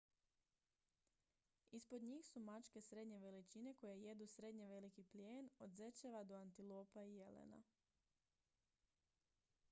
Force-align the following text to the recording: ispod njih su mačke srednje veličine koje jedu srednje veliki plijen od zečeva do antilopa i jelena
ispod 1.71 2.03
njih 2.03 2.25
su 2.29 2.39
mačke 2.39 2.81
srednje 2.81 3.19
veličine 3.19 3.73
koje 3.73 4.01
jedu 4.03 4.27
srednje 4.27 4.67
veliki 4.69 5.03
plijen 5.03 5.49
od 5.59 5.71
zečeva 5.73 6.23
do 6.23 6.35
antilopa 6.37 7.03
i 7.03 7.15
jelena 7.15 7.61